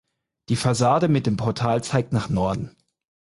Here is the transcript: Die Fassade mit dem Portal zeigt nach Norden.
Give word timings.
Die 0.49 0.55
Fassade 0.55 1.07
mit 1.09 1.27
dem 1.27 1.37
Portal 1.37 1.83
zeigt 1.83 2.11
nach 2.11 2.27
Norden. 2.27 2.75